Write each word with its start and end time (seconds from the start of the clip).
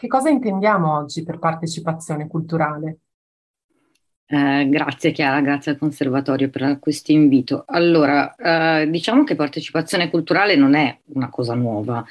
Che 0.00 0.06
cosa 0.06 0.30
intendiamo 0.30 0.96
oggi 0.96 1.22
per 1.22 1.38
partecipazione 1.38 2.26
culturale? 2.26 3.00
Eh, 4.24 4.66
grazie 4.70 5.12
Chiara, 5.12 5.42
grazie 5.42 5.72
al 5.72 5.76
Conservatorio 5.76 6.48
per 6.48 6.78
questo 6.78 7.12
invito. 7.12 7.64
Allora, 7.66 8.34
eh, 8.34 8.88
diciamo 8.88 9.24
che 9.24 9.34
partecipazione 9.34 10.08
culturale 10.08 10.56
non 10.56 10.72
è 10.72 11.00
una 11.12 11.28
cosa 11.28 11.52
nuova, 11.52 12.02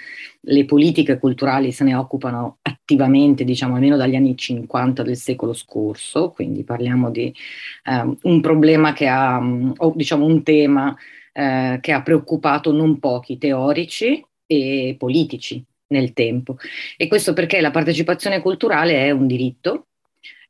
le 0.41 0.65
politiche 0.65 1.17
culturali 1.17 1.71
se 1.71 1.83
ne 1.83 1.95
occupano 1.95 2.59
attivamente, 2.61 3.43
diciamo 3.43 3.73
almeno 3.73 3.97
dagli 3.97 4.15
anni 4.15 4.37
50 4.37 5.01
del 5.01 5.17
secolo 5.17 5.53
scorso, 5.53 6.29
quindi 6.29 6.63
parliamo 6.63 7.09
di 7.09 7.33
eh, 7.85 8.17
un 8.21 8.39
problema 8.39 8.93
che 8.93 9.07
ha, 9.07 9.41
o 9.41 9.93
diciamo 9.95 10.25
un 10.25 10.43
tema 10.43 10.95
eh, 11.33 11.79
che 11.81 11.91
ha 11.91 12.03
preoccupato 12.03 12.71
non 12.71 12.99
pochi 12.99 13.39
teorici 13.39 14.23
e 14.45 14.95
politici 14.95 15.65
nel 15.89 16.13
tempo. 16.13 16.57
E 16.97 17.07
questo 17.07 17.33
perché 17.33 17.61
la 17.61 17.71
partecipazione 17.71 18.41
culturale 18.41 19.05
è 19.05 19.11
un 19.11 19.27
diritto 19.27 19.87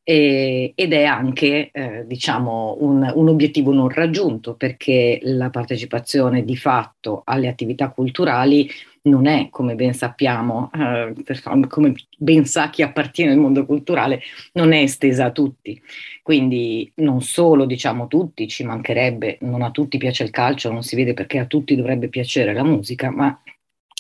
eh, 0.09 0.71
ed 0.75 0.93
è 0.93 1.03
anche, 1.03 1.70
eh, 1.71 2.03
diciamo, 2.07 2.77
un, 2.79 3.12
un, 3.13 3.29
obiettivo 3.29 3.71
non 3.73 3.89
raggiunto, 3.89 4.55
perché 4.55 5.20
la 5.21 5.52
partecipazione 5.52 6.43
di 6.43 6.55
fatto 6.55 7.21
alle 7.25 7.48
attività 7.48 7.89
culturali 7.91 8.67
non 9.03 9.27
è, 9.27 9.49
come 9.52 9.75
ben 9.75 9.93
sappiamo, 9.93 10.71
eh, 10.73 11.13
come 11.67 11.93
ben 12.17 12.45
sa 12.45 12.70
chi 12.71 12.81
appartiene 12.81 13.34
al 13.34 13.37
mondo 13.37 13.65
culturale, 13.65 14.21
non 14.53 14.71
è 14.71 14.81
estesa 14.81 15.26
a 15.26 15.31
tutti. 15.31 15.79
Quindi 16.23 16.91
non 16.95 17.21
solo, 17.21 17.65
diciamo, 17.65 18.07
tutti, 18.07 18.48
ci 18.48 18.63
mancherebbe, 18.63 19.37
non 19.41 19.62
a 19.62 19.70
tutti 19.70 19.99
piace 19.99 20.23
il 20.23 20.31
calcio, 20.31 20.71
non 20.71 20.81
si 20.81 20.95
vede 20.95 21.13
perché 21.13 21.37
a 21.37 21.45
tutti 21.45 21.76
dovrebbe 21.76 22.09
piacere 22.09 22.53
la 22.53 22.63
musica, 22.63 23.12
ma 23.12 23.40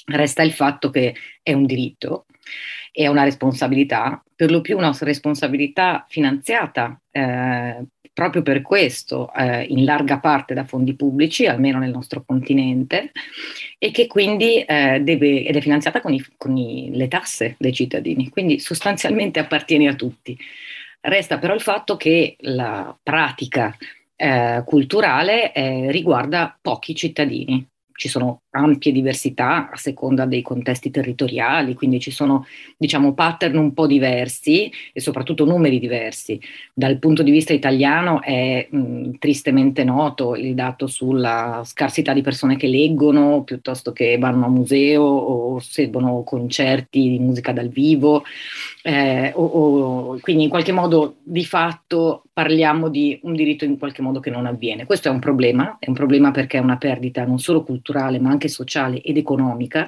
resta 0.09 0.43
il 0.43 0.53
fatto 0.53 0.89
che 0.89 1.15
è 1.41 1.53
un 1.53 1.65
diritto 1.65 2.25
e 2.91 3.07
una 3.07 3.23
responsabilità, 3.23 4.23
per 4.35 4.51
lo 4.51 4.61
più 4.61 4.77
una 4.77 4.95
responsabilità 4.99 6.05
finanziata 6.09 6.99
eh, 7.11 7.83
proprio 8.19 8.41
per 8.41 8.61
questo, 8.61 9.31
eh, 9.33 9.63
in 9.63 9.85
larga 9.85 10.19
parte 10.19 10.53
da 10.53 10.65
fondi 10.65 10.93
pubblici, 10.93 11.45
almeno 11.45 11.79
nel 11.79 11.91
nostro 11.91 12.23
continente, 12.25 13.11
e 13.77 13.91
che 13.91 14.07
quindi 14.07 14.61
eh, 14.61 14.99
deve, 15.01 15.45
ed 15.45 15.55
è 15.55 15.61
finanziata 15.61 16.01
con, 16.01 16.13
i, 16.13 16.25
con 16.35 16.57
i, 16.57 16.89
le 16.91 17.07
tasse 17.07 17.55
dei 17.57 17.71
cittadini, 17.71 18.27
quindi 18.29 18.59
sostanzialmente 18.59 19.39
appartiene 19.39 19.87
a 19.87 19.95
tutti. 19.95 20.37
Resta 20.99 21.37
però 21.37 21.53
il 21.53 21.61
fatto 21.61 21.95
che 21.95 22.35
la 22.39 22.93
pratica 23.01 23.73
eh, 24.17 24.63
culturale 24.65 25.53
eh, 25.53 25.89
riguarda 25.89 26.57
pochi 26.61 26.93
cittadini, 26.93 27.65
ci 27.99 28.07
sono 28.07 28.43
ampie 28.51 28.93
diversità 28.93 29.69
a 29.69 29.75
seconda 29.75 30.25
dei 30.25 30.41
contesti 30.41 30.89
territoriali, 30.89 31.73
quindi 31.73 31.99
ci 31.99 32.11
sono 32.11 32.45
diciamo 32.77 33.13
pattern 33.13 33.57
un 33.57 33.73
po' 33.73 33.87
diversi 33.87 34.71
e 34.93 35.01
soprattutto 35.01 35.43
numeri 35.43 35.79
diversi. 35.79 36.39
Dal 36.73 36.97
punto 36.97 37.23
di 37.23 37.31
vista 37.31 37.51
italiano 37.51 38.21
è 38.21 38.65
mh, 38.71 39.17
tristemente 39.19 39.83
noto 39.83 40.35
il 40.35 40.55
dato 40.55 40.87
sulla 40.87 41.61
scarsità 41.65 42.13
di 42.13 42.21
persone 42.21 42.55
che 42.55 42.67
leggono 42.67 43.43
piuttosto 43.43 43.91
che 43.91 44.17
vanno 44.17 44.45
a 44.45 44.49
museo 44.49 45.03
o 45.03 45.59
seguono 45.59 46.23
concerti 46.23 47.01
di 47.01 47.19
musica 47.19 47.51
dal 47.51 47.67
vivo, 47.67 48.23
eh, 48.81 49.33
o, 49.35 49.43
o, 49.43 50.19
quindi 50.21 50.43
in 50.43 50.49
qualche 50.49 50.71
modo 50.71 51.17
di 51.21 51.43
fatto 51.43 52.23
parliamo 52.39 52.87
di 52.87 53.19
un 53.23 53.33
diritto 53.33 53.65
in 53.65 53.77
qualche 53.77 54.01
modo 54.01 54.21
che 54.21 54.29
non 54.29 54.45
avviene. 54.45 54.85
Questo 54.85 55.09
è 55.09 55.11
un 55.11 55.19
problema, 55.19 55.75
è 55.77 55.89
un 55.89 55.93
problema 55.93 56.31
perché 56.31 56.57
è 56.57 56.61
una 56.61 56.77
perdita 56.77 57.25
non 57.25 57.37
solo 57.37 57.65
culturale 57.65 58.17
ma 58.17 58.29
anche 58.29 58.47
sociale 58.47 59.01
ed 59.01 59.17
economica 59.17 59.85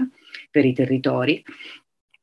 per 0.49 0.65
i 0.65 0.73
territori 0.73 1.41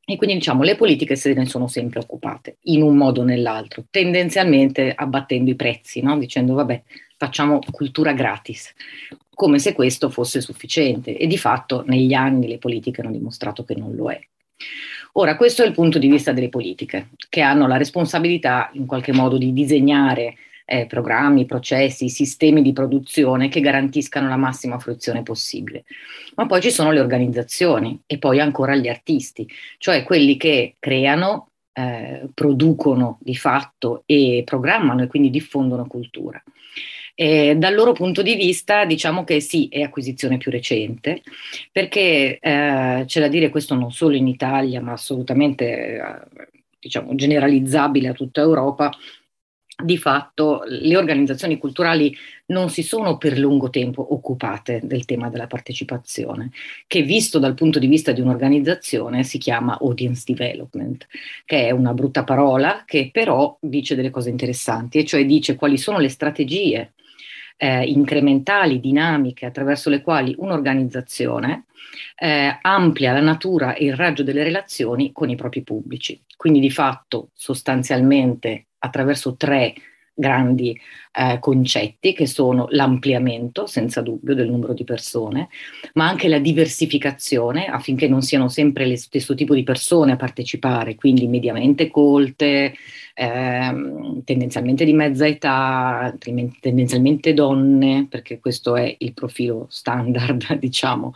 e 0.05 0.17
quindi 0.17 0.37
diciamo 0.37 0.65
le 0.65 0.77
politiche 0.77 1.17
se 1.17 1.33
ne 1.33 1.47
sono 1.47 1.67
sempre 1.67 2.01
occupate 2.01 2.59
in 2.65 2.83
un 2.83 2.95
modo 2.95 3.23
o 3.23 3.25
nell'altro, 3.25 3.87
tendenzialmente 3.89 4.93
abbattendo 4.95 5.49
i 5.49 5.55
prezzi, 5.55 6.03
no? 6.03 6.19
dicendo 6.19 6.53
vabbè 6.53 6.83
facciamo 7.17 7.61
cultura 7.71 8.12
gratis, 8.12 8.75
come 9.31 9.59
se 9.59 9.72
questo 9.72 10.10
fosse 10.10 10.43
sufficiente 10.43 11.16
e 11.16 11.27
di 11.27 11.39
fatto 11.39 11.84
negli 11.87 12.12
anni 12.12 12.49
le 12.49 12.59
politiche 12.59 13.00
hanno 13.00 13.12
dimostrato 13.12 13.65
che 13.65 13.75
non 13.75 13.95
lo 13.95 14.10
è. 14.10 14.21
Ora, 15.19 15.37
questo 15.37 15.65
è 15.65 15.67
il 15.67 15.73
punto 15.73 15.99
di 15.99 16.06
vista 16.06 16.31
delle 16.31 16.49
politiche, 16.49 17.09
che 17.29 17.41
hanno 17.41 17.67
la 17.67 17.77
responsabilità 17.77 18.71
in 18.75 18.87
qualche 18.87 19.12
modo 19.12 19.37
di 19.37 19.53
disegnare 19.53 20.37
eh, 20.65 20.87
programmi, 20.87 21.45
processi, 21.45 22.09
sistemi 22.09 22.62
di 22.62 22.73
produzione 22.73 23.49
che 23.49 23.61
garantiscano 23.61 24.28
la 24.28 24.37
massima 24.37 24.78
fruizione 24.78 25.25
possibile. 25.25 25.83
Ma 26.37 26.47
poi 26.47 26.61
ci 26.61 26.71
sono 26.71 26.93
le 26.93 27.01
organizzazioni 27.01 28.01
e 28.07 28.19
poi 28.19 28.39
ancora 28.39 28.77
gli 28.77 28.87
artisti, 28.87 29.45
cioè 29.78 30.05
quelli 30.05 30.37
che 30.37 30.77
creano, 30.78 31.51
eh, 31.73 32.28
producono 32.33 33.19
di 33.21 33.34
fatto 33.34 34.05
e 34.07 34.43
programmano 34.45 35.03
e 35.03 35.09
quindi 35.09 35.31
diffondono 35.31 35.89
cultura. 35.89 36.41
E 37.21 37.56
dal 37.56 37.75
loro 37.75 37.91
punto 37.95 38.23
di 38.23 38.37
vista 38.37 38.84
diciamo 38.84 39.25
che 39.25 39.41
sì, 39.41 39.67
è 39.67 39.81
acquisizione 39.81 40.37
più 40.37 40.53
recente, 40.53 41.23
perché 41.73 42.39
eh, 42.39 43.03
c'è 43.05 43.21
da 43.21 43.27
dire 43.27 43.49
questo 43.49 43.75
non 43.75 43.91
solo 43.91 44.15
in 44.15 44.29
Italia, 44.29 44.81
ma 44.81 44.93
assolutamente 44.93 45.97
eh, 45.97 46.49
diciamo, 46.78 47.17
generalizzabile 47.17 48.07
a 48.07 48.12
tutta 48.12 48.41
Europa, 48.41 48.93
di 49.83 49.99
fatto 49.99 50.62
le 50.65 50.97
organizzazioni 50.97 51.59
culturali 51.59 52.17
non 52.47 52.71
si 52.71 52.84
sono 52.84 53.19
per 53.19 53.37
lungo 53.37 53.69
tempo 53.69 54.15
occupate 54.15 54.81
del 54.84 55.05
tema 55.05 55.28
della 55.28 55.49
partecipazione, 55.49 56.53
che 56.87 57.03
visto 57.03 57.41
dal 57.41 57.55
punto 57.55 57.81
di 57.81 57.89
vista 57.89 58.12
di 58.12 58.21
un'organizzazione 58.21 59.25
si 59.25 59.39
chiama 59.39 59.77
audience 59.81 60.23
development, 60.25 61.09
che 61.45 61.67
è 61.67 61.71
una 61.73 61.95
brutta 61.95 62.23
parola 62.23 62.84
che 62.87 63.11
però 63.12 63.59
dice 63.61 63.97
delle 63.97 64.11
cose 64.11 64.31
interessanti, 64.31 64.99
e 64.99 65.05
cioè 65.05 65.27
dice 65.27 65.57
quali 65.57 65.78
sono 65.78 65.99
le 65.99 66.11
strategie 66.11 66.93
eh, 67.59 67.85
incrementali, 67.85 68.81
dinamiche, 68.81 69.45
attraverso 69.45 69.91
le 69.91 70.01
quali 70.01 70.35
un'organizzazione 70.39 71.65
eh, 72.17 72.59
amplia 72.63 73.13
la 73.13 73.21
natura 73.21 73.75
e 73.75 73.85
il 73.87 73.95
raggio 73.95 74.23
delle 74.23 74.45
relazioni 74.45 75.13
con 75.13 75.29
i 75.29 75.37
propri 75.37 75.63
pubblici. 75.63 76.23
Quindi 76.37 76.61
di 76.61 76.71
fatto 76.71 77.31
sostanzialmente 77.35 78.67
attraverso 78.79 79.35
tre 79.35 79.75
grandi 80.19 80.79
eh, 81.12 81.39
concetti 81.39 82.12
che 82.12 82.27
sono 82.27 82.67
l'ampliamento, 82.71 83.67
senza 83.67 84.01
dubbio, 84.01 84.34
del 84.34 84.51
numero 84.51 84.73
di 84.73 84.83
persone, 84.83 85.49
ma 85.95 86.09
anche 86.09 86.29
la 86.29 86.39
diversificazione 86.41 87.67
affinché 87.67 88.09
non 88.09 88.23
siano 88.23 88.49
sempre 88.49 88.87
lo 88.87 88.97
stesso 88.97 89.34
tipo 89.34 89.55
di 89.55 89.62
persone 89.62 90.12
a 90.12 90.17
partecipare, 90.17 90.97
quindi 90.97 91.28
mediamente 91.28 91.89
colte, 91.89 92.75
ehm, 93.15 94.25
tendenzialmente 94.25 94.84
di 94.84 94.93
mezza 94.93 95.27
età, 95.27 96.12
tendenzialmente 96.19 97.33
donne, 97.33 98.07
perché 98.11 98.41
questo 98.41 98.75
è 98.77 98.93
il 98.99 99.15
profilo 99.15 99.67
standard, 99.71 100.55
diciamo, 100.59 101.12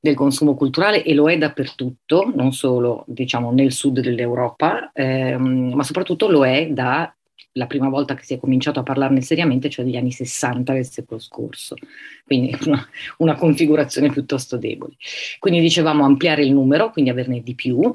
del 0.00 0.14
consumo 0.14 0.54
culturale 0.54 1.02
e 1.04 1.12
lo 1.12 1.30
è 1.30 1.36
dappertutto, 1.36 2.32
non 2.34 2.52
solo, 2.52 3.04
diciamo, 3.06 3.52
nel 3.52 3.72
sud 3.72 4.00
dell'Europa, 4.00 4.90
ehm, 4.92 5.72
ma 5.74 5.82
soprattutto 5.82 6.30
lo 6.30 6.46
è 6.46 6.68
da 6.70 7.12
la 7.58 7.66
prima 7.66 7.88
volta 7.88 8.14
che 8.14 8.24
si 8.24 8.32
è 8.32 8.38
cominciato 8.38 8.80
a 8.80 8.84
parlarne 8.84 9.20
seriamente, 9.20 9.68
cioè 9.68 9.84
negli 9.84 9.96
anni 9.96 10.12
60 10.12 10.72
del 10.72 10.86
secolo 10.86 11.20
scorso, 11.20 11.76
quindi 12.24 12.56
una, 12.64 12.88
una 13.18 13.34
configurazione 13.34 14.10
piuttosto 14.10 14.56
debole. 14.56 14.94
Quindi 15.38 15.60
dicevamo 15.60 16.04
ampliare 16.04 16.44
il 16.44 16.52
numero, 16.52 16.90
quindi 16.90 17.10
averne 17.10 17.42
di 17.42 17.54
più, 17.54 17.94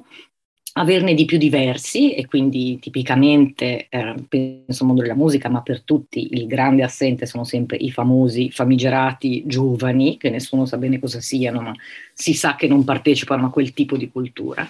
averne 0.74 1.13
di 1.13 1.25
più 1.25 1.38
diversi 1.38 2.13
e 2.13 2.25
quindi 2.25 2.78
tipicamente, 2.79 3.88
eh, 3.90 4.16
penso 4.28 4.81
al 4.81 4.88
mondo 4.88 5.01
della 5.01 5.16
musica, 5.16 5.47
ma 5.47 5.62
per 5.62 5.81
tutti 5.81 6.28
il 6.34 6.45
grande 6.45 6.84
assente 6.84 7.25
sono 7.25 7.45
sempre 7.45 7.78
i 7.78 7.90
famosi 7.90 8.51
famigerati 8.51 9.44
giovani, 9.45 10.18
che 10.18 10.30
nessuno 10.30 10.66
sa 10.66 10.78
bene 10.78 11.00
cosa 11.00 11.22
siano, 11.22 11.62
ma 11.62 11.74
si 12.13 12.34
sa 12.34 12.56
che 12.56 12.68
non 12.68 12.84
partecipano 12.84 13.47
a 13.47 13.50
quel 13.50 13.74
tipo 13.74 13.95
di 13.95 14.09
cultura 14.12 14.68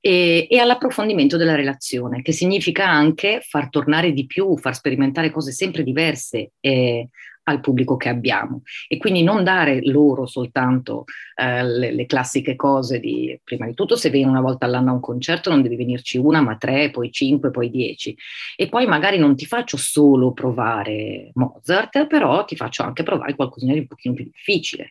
e, 0.00 0.46
e, 0.48 0.58
all'approfondimento 0.58 1.36
della 1.36 1.54
relazione, 1.54 2.22
che 2.22 2.32
significa 2.32 2.88
anche 2.88 3.40
far 3.46 3.68
tornare 3.68 4.12
di 4.12 4.26
più, 4.26 4.56
far 4.56 4.74
sperimentare 4.74 5.30
cose 5.30 5.52
sempre 5.52 5.82
diverse, 5.82 6.52
eh, 6.60 7.08
al 7.44 7.60
pubblico 7.60 7.96
che 7.96 8.08
abbiamo. 8.08 8.62
E 8.88 8.96
quindi 8.98 9.22
non 9.22 9.44
dare 9.44 9.80
loro 9.82 10.26
soltanto 10.26 11.04
eh, 11.34 11.64
le, 11.64 11.92
le, 11.92 12.06
classiche 12.06 12.56
cose 12.56 13.00
di 13.00 13.38
prima 13.42 13.66
di 13.66 13.74
tutto 13.74 13.96
se 13.96 14.10
vieni 14.10 14.28
una 14.28 14.40
volta 14.40 14.66
all'anno 14.66 14.90
a 14.90 14.94
un 14.94 15.00
concerto 15.00 15.50
non 15.50 15.62
devi 15.62 15.76
venirci 15.76 16.18
una 16.18 16.40
ma 16.40 16.56
tre, 16.56 16.90
poi 16.90 17.10
cinque, 17.10 17.50
poi 17.50 17.70
dieci. 17.70 18.16
E 18.56 18.68
poi 18.68 18.86
magari 18.86 19.18
non 19.18 19.36
ti 19.36 19.46
faccio 19.46 19.76
solo 19.76 20.32
provare 20.32 21.30
Mozart 21.34 22.06
però 22.06 22.44
ti 22.44 22.56
faccio 22.56 22.82
anche 22.82 23.02
provare 23.02 23.34
qualcosina 23.34 23.72
di 23.72 23.80
un 23.80 23.86
pochino 23.86 24.14
più 24.14 24.24
difficile. 24.24 24.90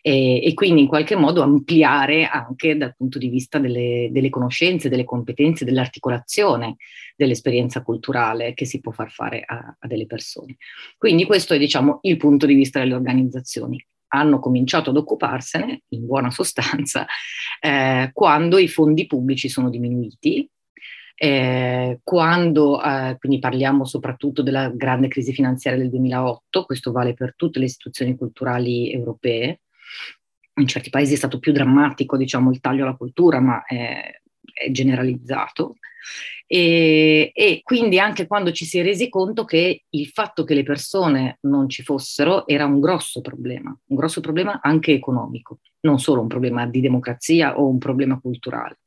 E, 0.00 0.44
e 0.44 0.54
quindi 0.54 0.82
in 0.82 0.86
qualche 0.86 1.16
modo 1.16 1.42
ampliare 1.42 2.26
anche 2.26 2.76
dal 2.76 2.94
punto 2.96 3.18
di 3.18 3.28
vista 3.28 3.58
delle, 3.58 4.08
delle 4.10 4.30
conoscenze, 4.30 4.88
delle 4.88 5.04
competenze, 5.04 5.64
dell'articolazione 5.64 6.76
dell'esperienza 7.22 7.82
culturale 7.82 8.54
che 8.54 8.64
si 8.64 8.80
può 8.80 8.92
far 8.92 9.10
fare 9.10 9.42
a, 9.44 9.76
a 9.78 9.86
delle 9.86 10.06
persone. 10.06 10.56
Quindi 10.96 11.24
questo 11.24 11.54
è 11.54 11.58
diciamo 11.58 12.00
il 12.02 12.16
punto 12.16 12.46
di 12.46 12.54
vista 12.54 12.78
delle 12.78 12.94
organizzazioni. 12.94 13.84
hanno 14.14 14.40
cominciato 14.40 14.90
ad 14.90 14.96
occuparsene, 14.98 15.84
in 15.88 16.04
buona 16.04 16.30
sostanza, 16.30 17.06
eh, 17.60 18.10
quando 18.12 18.58
i 18.58 18.68
fondi 18.68 19.06
pubblici 19.06 19.48
sono 19.48 19.70
diminuiti, 19.70 20.46
eh, 21.14 22.00
quando, 22.02 22.82
eh, 22.82 23.16
quindi 23.18 23.38
parliamo 23.38 23.86
soprattutto 23.86 24.42
della 24.42 24.68
grande 24.68 25.08
crisi 25.08 25.32
finanziaria 25.32 25.80
del 25.80 25.88
2008, 25.88 26.64
questo 26.64 26.92
vale 26.92 27.14
per 27.14 27.34
tutte 27.36 27.58
le 27.58 27.64
istituzioni 27.64 28.16
culturali 28.16 28.92
europee, 28.92 29.60
in 30.56 30.66
certi 30.66 30.90
paesi 30.90 31.14
è 31.14 31.16
stato 31.16 31.38
più 31.38 31.52
drammatico 31.52 32.16
diciamo, 32.16 32.50
il 32.50 32.60
taglio 32.60 32.82
alla 32.82 32.96
cultura, 32.96 33.40
ma 33.40 33.64
è 33.64 34.20
generalizzato. 34.70 35.76
E, 36.46 37.30
e, 37.32 37.60
quindi 37.62 37.98
anche 37.98 38.26
quando 38.26 38.52
ci 38.52 38.66
si 38.66 38.78
è 38.78 38.82
resi 38.82 39.08
conto 39.08 39.44
che 39.44 39.84
il 39.88 40.06
fatto 40.08 40.44
che 40.44 40.52
le 40.52 40.62
persone 40.62 41.38
non 41.42 41.66
ci 41.70 41.82
fossero 41.82 42.46
era 42.46 42.66
un 42.66 42.78
grosso 42.78 43.22
problema, 43.22 43.74
un 43.86 43.96
grosso 43.96 44.20
problema 44.20 44.60
anche 44.62 44.92
economico, 44.92 45.60
non 45.80 45.98
solo 45.98 46.20
un 46.20 46.28
problema 46.28 46.66
di 46.66 46.82
democrazia 46.82 47.58
o 47.58 47.66
un 47.66 47.78
problema 47.78 48.20
culturale. 48.20 48.80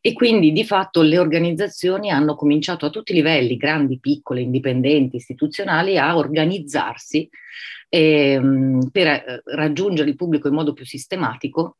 E 0.00 0.12
quindi 0.12 0.50
di 0.50 0.64
fatto 0.64 1.02
le 1.02 1.18
organizzazioni 1.18 2.10
hanno 2.10 2.34
cominciato 2.34 2.86
a 2.86 2.90
tutti 2.90 3.12
i 3.12 3.14
livelli, 3.14 3.56
grandi, 3.56 4.00
piccole, 4.00 4.40
indipendenti, 4.40 5.16
istituzionali, 5.16 5.98
a 5.98 6.16
organizzarsi 6.16 7.28
ehm, 7.88 8.88
per 8.90 9.06
eh, 9.06 9.42
raggiungere 9.44 10.08
il 10.10 10.16
pubblico 10.16 10.48
in 10.48 10.54
modo 10.54 10.72
più 10.72 10.84
sistematico 10.84 11.76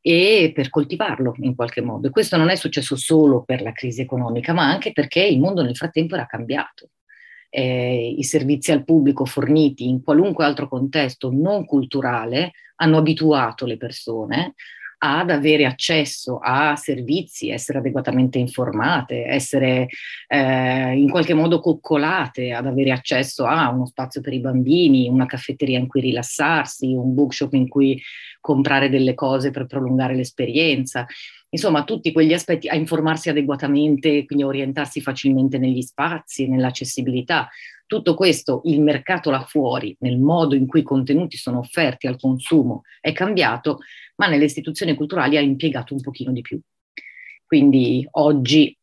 e 0.00 0.52
per 0.54 0.70
coltivarlo 0.70 1.34
in 1.40 1.54
qualche 1.54 1.82
modo. 1.82 2.08
E 2.08 2.10
questo 2.10 2.36
non 2.36 2.48
è 2.48 2.56
successo 2.56 2.96
solo 2.96 3.42
per 3.42 3.62
la 3.62 3.72
crisi 3.72 4.00
economica, 4.00 4.52
ma 4.52 4.68
anche 4.68 4.92
perché 4.92 5.22
il 5.22 5.40
mondo 5.40 5.62
nel 5.62 5.76
frattempo 5.76 6.14
era 6.14 6.26
cambiato. 6.26 6.90
Eh, 7.48 8.14
I 8.16 8.22
servizi 8.22 8.70
al 8.70 8.84
pubblico 8.84 9.24
forniti 9.24 9.88
in 9.88 10.02
qualunque 10.02 10.44
altro 10.44 10.68
contesto 10.68 11.30
non 11.32 11.64
culturale 11.64 12.52
hanno 12.76 12.98
abituato 12.98 13.66
le 13.66 13.76
persone 13.76 14.54
ad 15.02 15.30
avere 15.30 15.64
accesso 15.64 16.38
a 16.42 16.76
servizi, 16.76 17.48
essere 17.48 17.78
adeguatamente 17.78 18.38
informate, 18.38 19.24
essere 19.24 19.88
eh, 20.28 20.92
in 20.94 21.08
qualche 21.08 21.32
modo 21.32 21.60
coccolate, 21.60 22.52
ad 22.52 22.66
avere 22.66 22.90
accesso 22.90 23.46
a 23.46 23.70
uno 23.70 23.86
spazio 23.86 24.20
per 24.20 24.34
i 24.34 24.40
bambini, 24.40 25.08
una 25.08 25.24
caffetteria 25.24 25.78
in 25.78 25.86
cui 25.86 26.02
rilassarsi, 26.02 26.92
un 26.92 27.14
bookshop 27.14 27.54
in 27.54 27.68
cui 27.68 28.00
comprare 28.42 28.90
delle 28.90 29.14
cose 29.14 29.50
per 29.50 29.64
prolungare 29.64 30.14
l'esperienza. 30.14 31.06
Insomma, 31.48 31.82
tutti 31.84 32.12
quegli 32.12 32.34
aspetti, 32.34 32.68
a 32.68 32.74
informarsi 32.74 33.30
adeguatamente, 33.30 34.26
quindi 34.26 34.44
orientarsi 34.44 35.00
facilmente 35.00 35.56
negli 35.56 35.80
spazi, 35.80 36.46
nell'accessibilità. 36.46 37.48
Tutto 37.86 38.14
questo, 38.14 38.60
il 38.66 38.80
mercato 38.80 39.30
là 39.30 39.40
fuori, 39.40 39.96
nel 40.00 40.18
modo 40.18 40.54
in 40.54 40.68
cui 40.68 40.80
i 40.80 40.84
contenuti 40.84 41.36
sono 41.36 41.58
offerti 41.58 42.06
al 42.06 42.20
consumo, 42.20 42.82
è 43.00 43.12
cambiato, 43.12 43.78
ma 44.20 44.26
nelle 44.26 44.44
istituzioni 44.44 44.94
culturali 44.94 45.38
ha 45.38 45.40
impiegato 45.40 45.94
un 45.94 46.02
pochino 46.02 46.30
di 46.30 46.42
più. 46.42 46.60
Quindi 47.46 48.06
oggi 48.12 48.76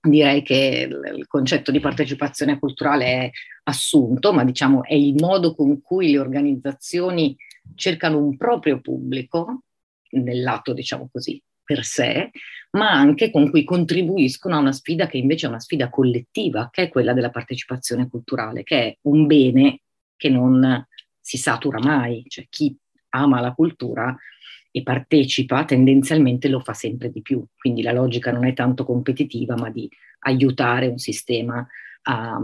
direi 0.00 0.40
che 0.42 0.88
il 0.88 1.26
concetto 1.26 1.70
di 1.70 1.80
partecipazione 1.80 2.58
culturale 2.58 3.04
è 3.04 3.30
assunto, 3.64 4.32
ma 4.32 4.42
diciamo 4.42 4.82
è 4.82 4.94
il 4.94 5.16
modo 5.16 5.54
con 5.54 5.82
cui 5.82 6.10
le 6.10 6.18
organizzazioni 6.18 7.36
cercano 7.74 8.16
un 8.24 8.38
proprio 8.38 8.80
pubblico, 8.80 9.64
nel 10.12 10.42
lato 10.42 10.72
diciamo 10.72 11.10
così 11.12 11.40
per 11.62 11.84
sé, 11.84 12.30
ma 12.70 12.90
anche 12.90 13.30
con 13.30 13.50
cui 13.50 13.64
contribuiscono 13.64 14.56
a 14.56 14.60
una 14.60 14.72
sfida 14.72 15.06
che 15.06 15.18
invece 15.18 15.44
è 15.44 15.50
una 15.50 15.60
sfida 15.60 15.90
collettiva, 15.90 16.70
che 16.72 16.84
è 16.84 16.88
quella 16.88 17.12
della 17.12 17.30
partecipazione 17.30 18.08
culturale, 18.08 18.62
che 18.62 18.78
è 18.78 18.98
un 19.02 19.26
bene 19.26 19.82
che 20.16 20.30
non 20.30 20.84
si 21.20 21.36
satura 21.36 21.78
mai, 21.78 22.24
cioè 22.28 22.46
chi 22.48 22.74
ama 23.10 23.40
la 23.40 23.52
cultura 23.52 24.16
e 24.70 24.82
partecipa 24.82 25.64
tendenzialmente 25.64 26.48
lo 26.48 26.60
fa 26.60 26.72
sempre 26.72 27.10
di 27.10 27.22
più. 27.22 27.44
Quindi 27.56 27.82
la 27.82 27.92
logica 27.92 28.30
non 28.30 28.46
è 28.46 28.52
tanto 28.52 28.84
competitiva, 28.84 29.56
ma 29.56 29.70
di 29.70 29.88
aiutare 30.20 30.86
un 30.86 30.98
sistema 30.98 31.66
a, 32.02 32.40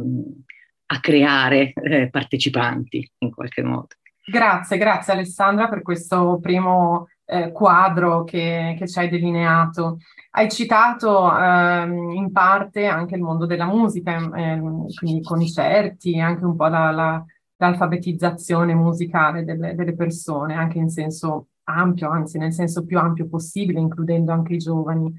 a 0.87 1.01
creare 1.01 1.73
eh, 1.73 2.09
partecipanti 2.11 3.11
in 3.19 3.31
qualche 3.31 3.63
modo. 3.63 3.89
Grazie, 4.29 4.77
grazie 4.77 5.13
Alessandra 5.13 5.69
per 5.69 5.83
questo 5.83 6.41
primo 6.41 7.07
eh, 7.27 7.53
quadro 7.53 8.25
che, 8.25 8.75
che, 8.77 8.89
ci 8.89 8.99
hai 8.99 9.09
delineato. 9.09 9.99
Hai 10.31 10.51
citato 10.51 11.33
ehm, 11.37 12.11
in 12.11 12.33
parte 12.33 12.87
anche 12.87 13.15
il 13.15 13.23
mondo 13.23 13.47
della 13.47 13.67
musica, 13.67 14.17
ehm, 14.17 14.87
quindi 14.95 15.23
concerti, 15.23 16.19
anche 16.19 16.45
un 16.45 16.57
po' 16.57 16.67
la, 16.67 16.91
la, 16.91 17.25
l'alfabetizzazione 17.59 18.75
musicale 18.75 19.45
delle, 19.45 19.75
delle 19.75 19.95
persone, 19.95 20.55
anche 20.55 20.79
in 20.79 20.89
senso 20.89 21.49
ampio, 21.67 22.11
anzi 22.11 22.39
nel 22.39 22.53
senso 22.53 22.85
più 22.85 22.99
ampio 22.99 23.29
possibile, 23.29 23.81
includendo 23.81 24.33
anche 24.33 24.55
i 24.55 24.59
giovani. 24.59 25.13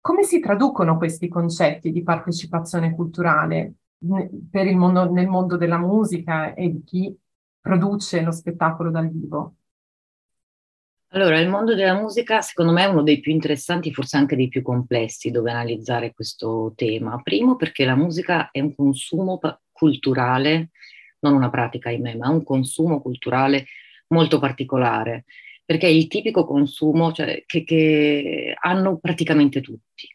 Come 0.00 0.22
si 0.24 0.40
traducono 0.40 0.96
questi 0.96 1.28
concetti 1.28 1.92
di 1.92 2.02
partecipazione 2.02 2.94
culturale 2.94 3.74
mondo, 4.74 5.10
nel 5.10 5.28
mondo 5.28 5.56
della 5.56 5.78
musica 5.78 6.54
e 6.54 6.70
di 6.70 6.82
chi 6.84 7.16
produce 7.60 8.22
lo 8.22 8.32
spettacolo 8.32 8.90
dal 8.90 9.08
vivo? 9.08 9.54
Allora, 11.14 11.38
il 11.38 11.48
mondo 11.48 11.74
della 11.74 11.94
musica 11.94 12.40
secondo 12.40 12.72
me 12.72 12.84
è 12.84 12.86
uno 12.86 13.02
dei 13.02 13.20
più 13.20 13.32
interessanti, 13.32 13.92
forse 13.92 14.16
anche 14.16 14.34
dei 14.34 14.48
più 14.48 14.62
complessi 14.62 15.30
dove 15.30 15.50
analizzare 15.50 16.14
questo 16.14 16.72
tema. 16.74 17.20
Primo 17.22 17.54
perché 17.56 17.84
la 17.84 17.94
musica 17.94 18.50
è 18.50 18.60
un 18.60 18.74
consumo 18.74 19.38
culturale, 19.70 20.70
non 21.20 21.34
una 21.34 21.50
pratica, 21.50 21.90
ahimè, 21.90 22.16
ma 22.16 22.30
un 22.30 22.42
consumo 22.42 23.02
culturale 23.02 23.66
molto 24.08 24.38
particolare 24.38 25.24
perché 25.72 25.86
è 25.86 25.90
il 25.90 26.06
tipico 26.06 26.44
consumo 26.44 27.12
cioè, 27.12 27.44
che, 27.46 27.64
che 27.64 28.54
hanno 28.60 28.98
praticamente 28.98 29.62
tutti. 29.62 30.06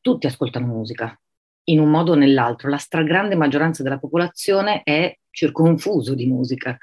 Tutti 0.00 0.28
ascoltano 0.28 0.66
musica, 0.66 1.20
in 1.64 1.80
un 1.80 1.90
modo 1.90 2.12
o 2.12 2.14
nell'altro. 2.14 2.70
La 2.70 2.76
stragrande 2.76 3.34
maggioranza 3.34 3.82
della 3.82 3.98
popolazione 3.98 4.82
è 4.84 5.12
circonfuso 5.28 6.14
di 6.14 6.26
musica. 6.26 6.78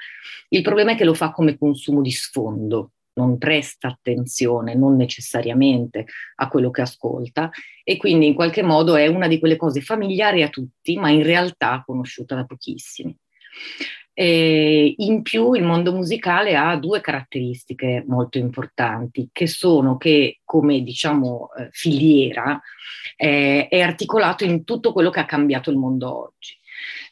Il 0.50 0.60
problema 0.60 0.92
è 0.92 0.96
che 0.96 1.04
lo 1.04 1.14
fa 1.14 1.30
come 1.30 1.56
consumo 1.56 2.02
di 2.02 2.10
sfondo, 2.10 2.92
non 3.14 3.38
presta 3.38 3.88
attenzione, 3.88 4.74
non 4.74 4.94
necessariamente 4.94 6.04
a 6.36 6.48
quello 6.48 6.70
che 6.70 6.82
ascolta 6.82 7.48
e 7.84 7.96
quindi 7.96 8.26
in 8.26 8.34
qualche 8.34 8.62
modo 8.62 8.96
è 8.96 9.06
una 9.06 9.28
di 9.28 9.38
quelle 9.38 9.56
cose 9.56 9.80
familiari 9.80 10.42
a 10.42 10.50
tutti, 10.50 10.98
ma 10.98 11.08
in 11.08 11.22
realtà 11.22 11.82
conosciuta 11.86 12.34
da 12.34 12.44
pochissimi. 12.44 13.16
E 14.20 14.94
in 14.96 15.22
più 15.22 15.52
il 15.52 15.62
mondo 15.62 15.92
musicale 15.92 16.56
ha 16.56 16.76
due 16.76 17.00
caratteristiche 17.00 18.02
molto 18.04 18.36
importanti, 18.38 19.28
che 19.30 19.46
sono 19.46 19.96
che 19.96 20.40
come 20.44 20.82
diciamo 20.82 21.50
eh, 21.56 21.68
filiera 21.70 22.60
eh, 23.16 23.68
è 23.68 23.80
articolato 23.80 24.42
in 24.42 24.64
tutto 24.64 24.92
quello 24.92 25.10
che 25.10 25.20
ha 25.20 25.24
cambiato 25.24 25.70
il 25.70 25.76
mondo 25.76 26.24
oggi, 26.24 26.56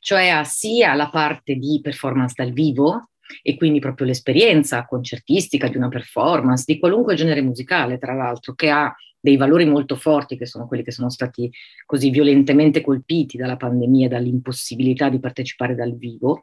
cioè 0.00 0.30
ha 0.30 0.42
sia 0.42 0.94
la 0.94 1.08
parte 1.08 1.54
di 1.54 1.78
performance 1.80 2.34
dal 2.36 2.50
vivo, 2.50 3.10
e 3.40 3.56
quindi 3.56 3.78
proprio 3.78 4.08
l'esperienza 4.08 4.84
concertistica 4.84 5.68
di 5.68 5.76
una 5.76 5.88
performance, 5.88 6.64
di 6.66 6.80
qualunque 6.80 7.14
genere 7.14 7.40
musicale, 7.40 7.98
tra 7.98 8.14
l'altro, 8.14 8.54
che 8.54 8.68
ha 8.68 8.92
dei 9.20 9.36
valori 9.36 9.64
molto 9.64 9.94
forti, 9.94 10.36
che 10.36 10.46
sono 10.46 10.66
quelli 10.66 10.82
che 10.82 10.90
sono 10.90 11.10
stati 11.10 11.48
così 11.84 12.10
violentemente 12.10 12.80
colpiti 12.80 13.36
dalla 13.36 13.56
pandemia, 13.56 14.08
dall'impossibilità 14.08 15.08
di 15.08 15.20
partecipare 15.20 15.76
dal 15.76 15.96
vivo, 15.96 16.42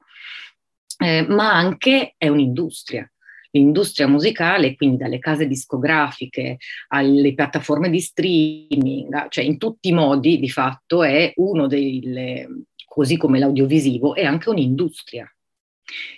eh, 1.04 1.26
ma 1.28 1.54
anche 1.54 2.16
è 2.18 2.30
un'industria. 2.30 3.08
L'industria 3.52 4.08
musicale, 4.08 4.76
quindi 4.76 4.98
dalle 4.98 5.20
case 5.20 5.46
discografiche 5.46 6.58
alle 6.88 7.34
piattaforme 7.36 7.90
di 7.90 8.00
streaming, 8.00 9.28
cioè 9.30 9.44
in 9.44 9.58
tutti 9.58 9.90
i 9.90 9.94
modi 9.94 10.40
di 10.40 10.50
fatto 10.50 11.04
è 11.04 11.32
uno 11.36 11.68
dei, 11.68 12.48
così 12.86 13.18
come 13.18 13.38
l'audiovisivo, 13.38 14.16
è 14.16 14.24
anche 14.24 14.50
un'industria. 14.50 15.32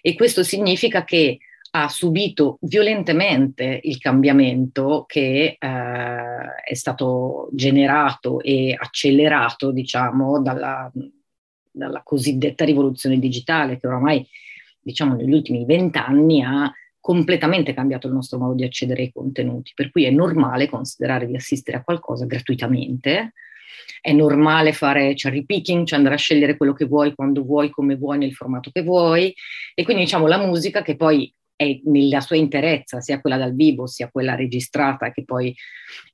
E 0.02 0.16
questo 0.16 0.44
significa 0.44 1.04
che 1.04 1.40
ha 1.72 1.90
subito 1.90 2.58
violentemente 2.62 3.82
il 3.84 3.98
cambiamento 3.98 5.04
che 5.06 5.58
eh, 5.60 6.56
è 6.64 6.74
stato 6.74 7.50
generato 7.52 8.40
e 8.40 8.74
accelerato, 8.80 9.72
diciamo, 9.72 10.42
dalla, 10.42 10.90
dalla 11.70 12.02
cosiddetta 12.02 12.64
rivoluzione 12.64 13.20
digitale, 13.20 13.78
che 13.78 13.88
oramai 13.88 14.26
diciamo 14.86 15.16
negli 15.16 15.34
ultimi 15.34 15.66
vent'anni 15.66 16.44
ha 16.44 16.72
completamente 17.00 17.74
cambiato 17.74 18.08
il 18.08 18.14
nostro 18.14 18.38
modo 18.38 18.54
di 18.54 18.64
accedere 18.64 19.04
ai 19.04 19.12
contenuti, 19.12 19.72
per 19.76 19.92
cui 19.92 20.06
è 20.06 20.12
normale 20.12 20.70
considerare 20.70 21.26
di 21.28 21.36
assistere 21.36 21.78
a 21.78 21.84
qualcosa 21.84 22.26
gratuitamente, 22.26 23.34
è 24.02 24.12
normale 24.12 24.74
fare 24.74 25.14
cherry 25.14 25.46
picking, 25.46 25.86
cioè 25.86 25.98
andare 25.98 26.16
a 26.16 26.20
scegliere 26.20 26.58
quello 26.58 26.74
che 26.74 26.86
vuoi, 26.86 27.14
quando 27.14 27.44
vuoi, 27.44 27.70
come 27.70 27.96
vuoi, 27.96 28.18
nel 28.18 28.34
formato 28.34 28.70
che 28.72 28.84
vuoi, 28.84 29.34
e 29.74 29.84
quindi 29.84 30.04
diciamo 30.04 30.28
la 30.28 30.38
musica 30.38 30.82
che 30.82 30.96
poi 30.96 31.32
è 31.56 31.80
nella 31.86 32.22
sua 32.22 32.36
interezza, 32.36 33.02
sia 33.02 33.22
quella 33.22 33.38
dal 33.38 33.56
vivo, 33.56 33.88
sia 33.88 34.10
quella 34.12 34.36
registrata, 34.36 35.12
che 35.12 35.24
poi 35.24 35.56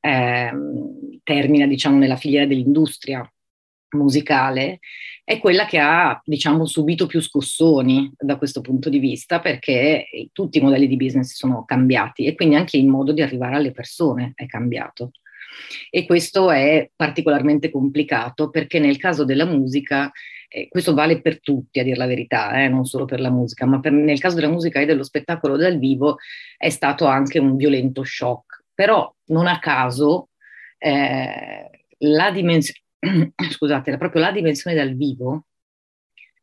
eh, 0.02 0.52
termina 1.24 1.66
diciamo 1.66 1.98
nella 1.98 2.16
filiera 2.16 2.46
dell'industria 2.46 3.30
musicale 3.92 4.80
è 5.24 5.40
quella 5.40 5.66
che 5.66 5.80
ha, 5.80 6.20
diciamo, 6.26 6.66
subito 6.66 7.06
più 7.06 7.22
scossoni 7.22 8.12
da 8.18 8.38
questo 8.38 8.62
punto 8.62 8.90
di 8.90 9.00
vista 9.00 9.40
perché 9.40 10.08
tutti 10.34 10.58
i 10.58 10.62
modelli 10.62 10.88
di 10.88 10.98
business 10.98 11.34
sono 11.36 11.64
cambiati 11.64 12.26
e 12.26 12.36
quindi 12.36 12.56
anche 12.56 12.78
il 12.78 12.88
modo 12.88 13.14
di 13.14 13.22
arrivare 13.22 13.56
alle 13.56 13.72
persone 13.72 14.34
è 14.36 14.46
cambiato. 14.46 15.12
E 15.90 16.06
questo 16.06 16.52
è 16.52 16.90
particolarmente 16.96 17.70
complicato 17.70 18.50
perché 18.50 18.80
nel 18.80 18.98
caso 18.98 19.24
della 19.24 19.46
musica, 19.46 20.12
eh, 20.48 20.68
questo 20.68 20.94
vale 20.94 21.22
per 21.22 21.40
tutti 21.40 21.80
a 21.80 21.84
dire 21.84 21.98
la 21.98 22.08
verità, 22.08 22.64
eh, 22.64 22.68
non 22.68 22.86
solo 22.86 23.06
per 23.06 23.20
la 23.20 23.30
musica, 23.30 23.66
ma 23.66 23.80
per, 23.80 23.92
nel 23.92 24.20
caso 24.20 24.36
della 24.36 24.50
musica 24.50 24.80
e 24.80 24.86
dello 24.86 25.04
spettacolo 25.04 25.58
dal 25.58 25.78
vivo 25.78 26.18
è 26.58 26.70
stato 26.70 27.06
anche 27.06 27.40
un 27.40 27.56
violento 27.56 28.04
shock. 28.04 28.64
Però 28.74 29.14
non 29.28 29.48
a 29.48 29.60
caso 29.60 30.30
eh, 30.78 31.70
la 31.98 32.32
dimensione 32.32 32.80
scusate, 33.52 33.98
proprio 33.98 34.22
la 34.22 34.32
dimensione 34.32 34.76
dal 34.76 34.96
vivo 34.96 35.46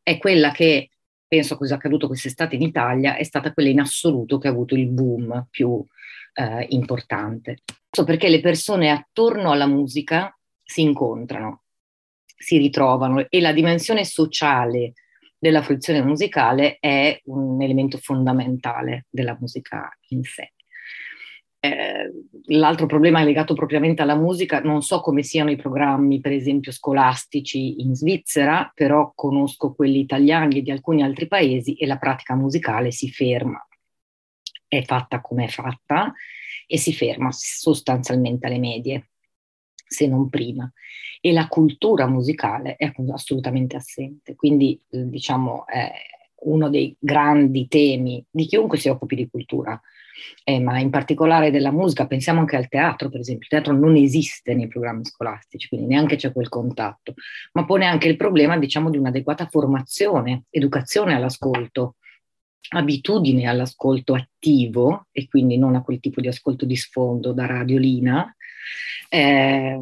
è 0.03 0.17
quella 0.17 0.51
che, 0.51 0.89
penso 1.27 1.53
a 1.53 1.57
cosa 1.57 1.73
è 1.75 1.77
accaduto 1.77 2.07
quest'estate 2.07 2.55
in 2.55 2.63
Italia, 2.63 3.15
è 3.15 3.23
stata 3.23 3.53
quella 3.53 3.69
in 3.69 3.79
assoluto 3.79 4.37
che 4.37 4.47
ha 4.47 4.51
avuto 4.51 4.75
il 4.75 4.87
boom 4.87 5.47
più 5.49 5.83
eh, 6.33 6.65
importante. 6.69 7.59
Perché 7.89 8.29
le 8.29 8.41
persone 8.41 8.89
attorno 8.89 9.51
alla 9.51 9.67
musica 9.67 10.35
si 10.63 10.81
incontrano, 10.81 11.63
si 12.23 12.57
ritrovano 12.57 13.25
e 13.27 13.41
la 13.41 13.51
dimensione 13.51 14.05
sociale 14.05 14.93
della 15.37 15.61
fruizione 15.61 16.03
musicale 16.03 16.77
è 16.79 17.19
un 17.25 17.61
elemento 17.61 17.97
fondamentale 17.97 19.05
della 19.09 19.35
musica 19.39 19.89
in 20.09 20.23
sé. 20.23 20.53
Eh, 21.61 22.09
l'altro 22.45 22.85
problema 22.85 23.19
è 23.19 23.25
legato 23.25 23.53
propriamente 23.53 24.01
alla 24.01 24.15
musica, 24.15 24.61
non 24.61 24.81
so 24.81 25.01
come 25.01 25.23
siano 25.23 25.51
i 25.51 25.57
programmi, 25.57 26.21
per 26.21 26.31
esempio, 26.31 26.71
scolastici 26.71 27.81
in 27.81 27.95
Svizzera, 27.95 28.71
però 28.73 29.11
conosco 29.13 29.73
quelli 29.73 29.99
italiani 29.99 30.59
e 30.59 30.61
di 30.61 30.71
alcuni 30.71 31.03
altri 31.03 31.27
paesi 31.27 31.75
e 31.75 31.85
la 31.85 31.97
pratica 31.97 32.35
musicale 32.35 32.91
si 32.91 33.09
ferma. 33.11 33.61
È 34.67 34.81
fatta 34.83 35.19
come 35.19 35.45
è 35.45 35.47
fatta 35.49 36.13
e 36.65 36.77
si 36.77 36.93
ferma 36.93 37.29
sostanzialmente 37.31 38.47
alle 38.47 38.59
medie, 38.59 39.09
se 39.73 40.07
non 40.07 40.29
prima. 40.29 40.71
E 41.19 41.33
la 41.33 41.47
cultura 41.47 42.07
musicale 42.07 42.77
è 42.77 42.93
assolutamente 43.11 43.75
assente. 43.75 44.35
Quindi, 44.35 44.79
diciamo, 44.87 45.67
è 45.67 45.91
uno 46.41 46.69
dei 46.69 46.95
grandi 46.97 47.67
temi 47.67 48.23
di 48.29 48.45
chiunque 48.45 48.77
si 48.77 48.87
occupi 48.87 49.15
di 49.15 49.27
cultura 49.29 49.79
eh, 50.43 50.59
ma 50.59 50.79
in 50.79 50.89
particolare 50.89 51.51
della 51.51 51.71
musica, 51.71 52.07
pensiamo 52.07 52.39
anche 52.39 52.55
al 52.55 52.67
teatro, 52.67 53.09
per 53.09 53.19
esempio, 53.19 53.47
il 53.49 53.61
teatro 53.61 53.77
non 53.77 53.95
esiste 53.95 54.53
nei 54.53 54.67
programmi 54.67 55.05
scolastici, 55.05 55.67
quindi 55.67 55.87
neanche 55.87 56.15
c'è 56.15 56.31
quel 56.31 56.49
contatto, 56.49 57.13
ma 57.53 57.65
pone 57.65 57.85
anche 57.85 58.07
il 58.07 58.15
problema, 58.15 58.57
diciamo, 58.57 58.89
di 58.89 58.97
un'adeguata 58.97 59.47
formazione, 59.47 60.43
educazione 60.49 61.13
all'ascolto, 61.13 61.95
abitudine 62.69 63.47
all'ascolto 63.47 64.13
attivo 64.13 65.07
e 65.11 65.27
quindi 65.27 65.57
non 65.57 65.75
a 65.75 65.81
quel 65.81 65.99
tipo 65.99 66.21
di 66.21 66.27
ascolto 66.27 66.65
di 66.65 66.75
sfondo 66.75 67.31
da 67.31 67.45
radiolina, 67.45 68.33
eh, 69.09 69.79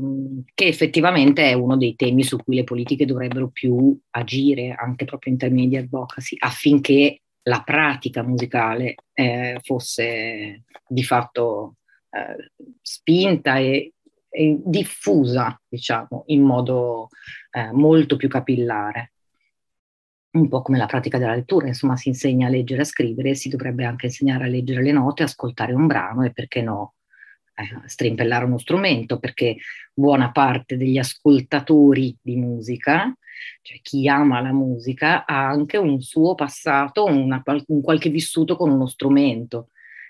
che 0.54 0.66
effettivamente 0.66 1.50
è 1.50 1.54
uno 1.54 1.76
dei 1.76 1.96
temi 1.96 2.24
su 2.24 2.38
cui 2.38 2.56
le 2.56 2.64
politiche 2.64 3.06
dovrebbero 3.06 3.50
più 3.50 3.98
agire, 4.12 4.74
anche 4.78 5.06
proprio 5.06 5.34
in 5.34 5.40
termini 5.40 5.68
di 5.68 5.78
advocacy, 5.78 6.38
affinché 6.40 7.22
la 7.48 7.62
pratica 7.64 8.24
musicale 8.24 8.96
eh, 9.14 9.60
fosse 9.64 10.64
di 10.88 11.04
fatto 11.04 11.76
eh, 12.10 12.52
spinta 12.82 13.58
e, 13.58 13.94
e, 14.30 14.58
diffusa, 14.64 15.60
diciamo, 15.68 16.24
in 16.28 16.44
modo 16.44 17.10
eh, 17.52 17.72
molto 17.72 18.16
più 18.16 18.28
capillare. 18.28 19.14
Un 20.30 20.50
po' 20.50 20.62
come 20.62 20.78
la 20.78 20.86
pratica 20.86 21.18
della 21.18 21.34
lettura, 21.34 21.68
insomma, 21.68 21.96
si 21.96 22.10
insegna 22.10 22.48
a 22.48 22.50
leggere 22.50 22.82
e 22.82 22.84
a 22.84 22.88
scrivere, 22.88 23.34
si 23.34 23.50
dovrebbe 23.50 23.86
anche 23.86 24.08
insegnare 24.08 24.46
a 24.46 24.48
leggere 24.48 24.84
le 24.84 24.92
note, 24.92 25.24
ascoltare 25.24 25.74
un 25.74 25.88
brano 25.88 26.24
e 26.24 26.32
perché 26.32 26.62
no, 26.62 26.96
eh, 27.58 27.88
strimpellare 27.88 28.46
uno 28.46 28.58
strumento, 28.58 29.20
perché 29.20 29.58
buona 29.94 30.32
parte 30.32 30.78
degli 30.78 30.98
ascoltatori 30.98 32.16
di 32.22 32.36
musica 32.36 33.12
cioè 33.62 33.80
chi 33.82 34.08
ama 34.08 34.42
la 34.42 34.54
musica 34.54 35.26
ha 35.26 35.48
anche 35.48 35.78
un 35.78 36.02
suo 36.02 36.36
passato, 36.36 37.06
una, 37.06 37.42
un 37.68 37.82
qualche 37.82 38.10
vissuto 38.10 38.56
con 38.56 38.70
uno 38.70 38.88
strumento. 38.88 39.70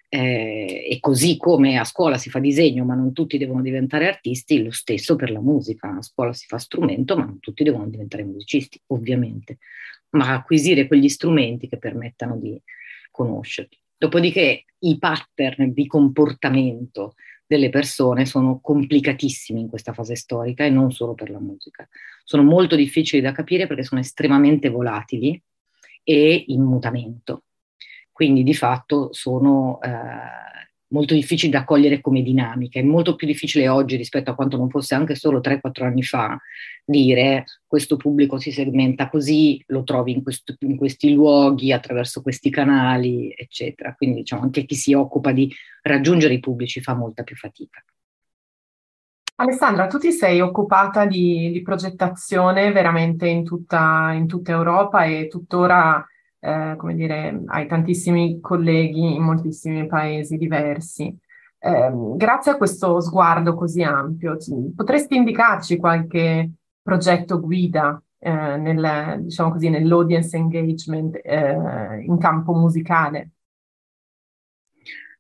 Eh, 0.09 0.87
e 0.89 0.99
così 1.01 1.35
come 1.35 1.77
a 1.77 1.83
scuola 1.83 2.17
si 2.17 2.29
fa 2.29 2.39
disegno, 2.39 2.85
ma 2.85 2.95
non 2.95 3.11
tutti 3.11 3.37
devono 3.37 3.61
diventare 3.61 4.07
artisti, 4.07 4.63
lo 4.63 4.71
stesso 4.71 5.15
per 5.15 5.31
la 5.31 5.41
musica. 5.41 5.97
A 5.97 6.01
scuola 6.01 6.33
si 6.33 6.45
fa 6.47 6.57
strumento, 6.57 7.17
ma 7.17 7.25
non 7.25 7.39
tutti 7.39 7.63
devono 7.63 7.89
diventare 7.89 8.23
musicisti, 8.23 8.79
ovviamente, 8.87 9.57
ma 10.11 10.33
acquisire 10.33 10.87
quegli 10.87 11.09
strumenti 11.09 11.67
che 11.67 11.77
permettano 11.77 12.37
di 12.37 12.59
conoscerli. 13.11 13.77
Dopodiché 13.97 14.65
i 14.79 14.97
pattern 14.97 15.73
di 15.73 15.87
comportamento 15.87 17.15
delle 17.47 17.69
persone 17.69 18.25
sono 18.25 18.59
complicatissimi 18.59 19.61
in 19.61 19.69
questa 19.69 19.93
fase 19.93 20.15
storica 20.15 20.65
e 20.65 20.69
non 20.69 20.91
solo 20.91 21.13
per 21.13 21.29
la 21.29 21.39
musica. 21.39 21.87
Sono 22.23 22.43
molto 22.43 22.75
difficili 22.75 23.21
da 23.21 23.31
capire 23.31 23.67
perché 23.67 23.83
sono 23.83 24.01
estremamente 24.01 24.69
volatili 24.69 25.41
e 26.03 26.43
in 26.47 26.61
mutamento. 26.61 27.43
Quindi 28.11 28.43
di 28.43 28.53
fatto 28.53 29.13
sono 29.13 29.79
eh, 29.81 29.89
molto 30.89 31.13
difficili 31.13 31.51
da 31.51 31.63
cogliere 31.63 32.01
come 32.01 32.21
dinamica. 32.21 32.79
È 32.79 32.83
molto 32.83 33.15
più 33.15 33.27
difficile 33.27 33.67
oggi 33.67 33.95
rispetto 33.95 34.31
a 34.31 34.35
quanto 34.35 34.57
non 34.57 34.69
fosse 34.69 34.95
anche 34.95 35.15
solo 35.15 35.39
3-4 35.39 35.83
anni 35.83 36.03
fa 36.03 36.37
dire 36.85 37.45
questo 37.65 37.97
pubblico 37.97 38.39
si 38.39 38.51
segmenta 38.51 39.09
così, 39.09 39.61
lo 39.67 39.83
trovi 39.83 40.13
in, 40.13 40.23
questo, 40.23 40.55
in 40.59 40.77
questi 40.77 41.13
luoghi, 41.13 41.73
attraverso 41.73 42.21
questi 42.21 42.49
canali, 42.49 43.33
eccetera. 43.35 43.93
Quindi 43.95 44.17
diciamo 44.19 44.43
anche 44.43 44.65
chi 44.65 44.75
si 44.75 44.93
occupa 44.93 45.31
di 45.31 45.53
raggiungere 45.81 46.33
i 46.33 46.39
pubblici 46.39 46.81
fa 46.81 46.93
molta 46.93 47.23
più 47.23 47.35
fatica. 47.35 47.83
Alessandra, 49.39 49.85
tu 49.85 49.99
ti 49.99 50.11
sei 50.11 50.41
occupata 50.41 51.05
di, 51.05 51.51
di 51.51 51.61
progettazione 51.61 52.71
veramente 52.71 53.27
in 53.27 53.43
tutta, 53.43 54.11
in 54.13 54.25
tutta 54.25 54.51
Europa 54.51 55.03
e 55.03 55.27
tuttora 55.27 56.03
eh, 56.39 56.75
come 56.77 56.93
dire, 56.95 57.41
hai 57.47 57.67
tantissimi 57.67 58.39
colleghi 58.39 59.15
in 59.15 59.21
moltissimi 59.21 59.87
paesi 59.87 60.37
diversi. 60.37 61.15
Eh, 61.59 61.91
grazie 62.15 62.51
a 62.51 62.57
questo 62.57 62.99
sguardo 63.01 63.55
così 63.55 63.81
ampio, 63.83 64.37
potresti 64.75 65.15
indicarci 65.15 65.77
qualche 65.77 66.51
progetto 66.81 67.39
guida 67.39 68.01
eh, 68.19 68.57
nel, 68.57 69.21
diciamo 69.23 69.51
così, 69.51 69.69
nell'audience 69.69 70.35
engagement 70.37 71.19
eh, 71.23 72.03
in 72.05 72.17
campo 72.17 72.53
musicale? 72.53 73.31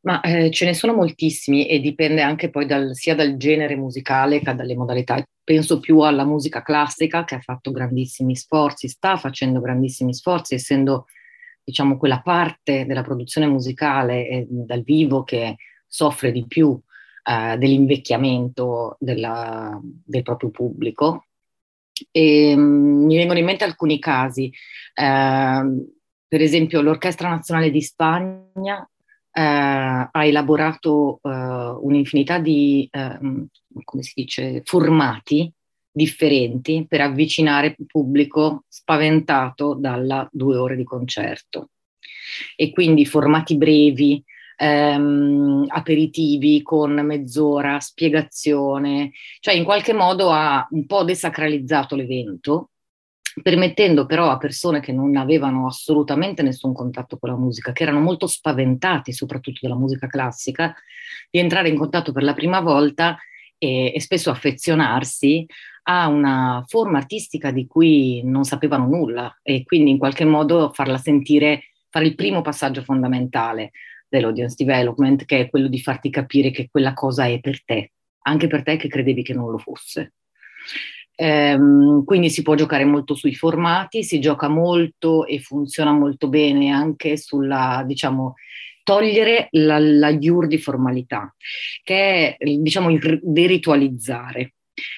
Ma 0.07 0.21
eh, 0.21 0.49
ce 0.51 0.63
ne 0.63 0.73
sono 0.73 0.93
moltissimi 0.93 1.67
e 1.67 1.81
dipende 1.81 2.21
anche 2.21 2.49
poi 2.49 2.65
dal, 2.65 2.95
sia 2.95 3.13
dal 3.13 3.35
genere 3.35 3.75
musicale 3.75 4.39
che 4.39 4.55
dalle 4.55 4.73
modalità. 4.73 5.21
Penso 5.43 5.81
più 5.81 5.99
alla 5.99 6.23
musica 6.23 6.61
classica 6.61 7.25
che 7.25 7.35
ha 7.35 7.41
fatto 7.41 7.71
grandissimi 7.71 8.33
sforzi, 8.33 8.87
sta 8.87 9.17
facendo 9.17 9.59
grandissimi 9.59 10.13
sforzi, 10.13 10.53
essendo 10.53 11.07
diciamo 11.61 11.97
quella 11.97 12.21
parte 12.21 12.85
della 12.85 13.03
produzione 13.03 13.47
musicale 13.47 14.29
eh, 14.29 14.45
dal 14.49 14.81
vivo 14.83 15.25
che 15.25 15.57
soffre 15.85 16.31
di 16.31 16.45
più 16.47 16.79
eh, 17.23 17.57
dell'invecchiamento 17.57 18.95
della, 19.01 19.77
del 19.83 20.23
proprio 20.23 20.51
pubblico. 20.51 21.25
E, 22.11 22.55
mh, 22.55 22.61
mm, 22.61 23.05
mi 23.07 23.17
vengono 23.17 23.39
in 23.39 23.45
mente 23.45 23.65
alcuni 23.65 23.99
casi. 23.99 24.49
Eh, 24.93 25.85
per 26.29 26.41
esempio, 26.41 26.79
l'Orchestra 26.79 27.27
Nazionale 27.27 27.71
di 27.71 27.81
Spagna 27.81 28.89
ha 29.39 30.25
elaborato 30.25 31.19
eh, 31.21 31.29
un'infinità 31.29 32.39
di, 32.39 32.87
eh, 32.91 33.19
come 33.83 34.03
si 34.03 34.13
dice, 34.15 34.61
formati 34.63 35.51
differenti 35.91 36.85
per 36.87 37.01
avvicinare 37.01 37.75
il 37.77 37.85
pubblico 37.85 38.63
spaventato 38.67 39.73
dalla 39.75 40.27
due 40.31 40.57
ore 40.57 40.75
di 40.75 40.83
concerto. 40.83 41.69
E 42.55 42.71
quindi 42.71 43.05
formati 43.05 43.57
brevi, 43.57 44.23
ehm, 44.57 45.65
aperitivi 45.67 46.61
con 46.61 46.93
mezz'ora, 46.93 47.79
spiegazione, 47.79 49.11
cioè 49.39 49.53
in 49.53 49.63
qualche 49.63 49.93
modo 49.93 50.31
ha 50.31 50.67
un 50.71 50.85
po' 50.85 51.03
desacralizzato 51.03 51.95
l'evento 51.95 52.69
permettendo 53.41 54.05
però 54.05 54.29
a 54.29 54.37
persone 54.37 54.79
che 54.79 54.91
non 54.91 55.15
avevano 55.15 55.67
assolutamente 55.67 56.41
nessun 56.41 56.73
contatto 56.73 57.17
con 57.17 57.29
la 57.29 57.37
musica, 57.37 57.71
che 57.71 57.83
erano 57.83 57.99
molto 57.99 58.27
spaventati 58.27 59.11
soprattutto 59.11 59.59
della 59.61 59.75
musica 59.75 60.07
classica, 60.07 60.75
di 61.29 61.39
entrare 61.39 61.69
in 61.69 61.77
contatto 61.77 62.11
per 62.11 62.23
la 62.23 62.33
prima 62.33 62.59
volta 62.61 63.17
e, 63.57 63.91
e 63.93 64.01
spesso 64.01 64.29
affezionarsi 64.29 65.45
a 65.89 66.07
una 66.07 66.63
forma 66.67 66.97
artistica 66.97 67.51
di 67.51 67.65
cui 67.65 68.21
non 68.23 68.43
sapevano 68.43 68.87
nulla 68.87 69.39
e 69.41 69.63
quindi 69.63 69.91
in 69.91 69.97
qualche 69.97 70.25
modo 70.25 70.71
farla 70.73 70.97
sentire, 70.97 71.71
fare 71.89 72.05
il 72.05 72.15
primo 72.15 72.41
passaggio 72.41 72.83
fondamentale 72.83 73.71
dell'audience 74.09 74.55
development, 74.57 75.25
che 75.25 75.39
è 75.39 75.49
quello 75.49 75.67
di 75.67 75.79
farti 75.79 76.09
capire 76.09 76.51
che 76.51 76.67
quella 76.69 76.93
cosa 76.93 77.25
è 77.25 77.39
per 77.39 77.63
te, 77.63 77.91
anche 78.23 78.47
per 78.47 78.63
te 78.63 78.75
che 78.75 78.87
credevi 78.87 79.23
che 79.23 79.33
non 79.33 79.49
lo 79.49 79.57
fosse. 79.57 80.13
Ehm, 81.19 82.03
quindi 82.05 82.29
si 82.29 82.43
può 82.43 82.53
giocare 82.53 82.85
molto 82.85 83.15
sui 83.15 83.33
formati, 83.33 84.03
si 84.03 84.19
gioca 84.19 84.47
molto 84.47 85.25
e 85.25 85.39
funziona 85.39 85.91
molto 85.91 86.29
bene 86.29 86.69
anche 86.69 87.17
sulla, 87.17 87.83
diciamo, 87.85 88.35
togliere 88.83 89.47
la, 89.51 89.79
la 89.79 90.13
di 90.13 90.57
formalità, 90.59 91.35
che 91.83 92.37
è, 92.37 92.45
diciamo, 92.45 92.89
deritualizzare. 93.21 94.53